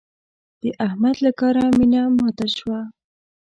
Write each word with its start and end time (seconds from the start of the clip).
د 0.61 0.63
احمد 0.85 1.15
له 1.25 1.31
کاره 1.39 1.65
مينه 1.77 2.01
ماته 2.17 2.47
شوه. 2.57 2.79